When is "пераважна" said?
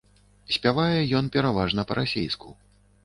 1.35-1.81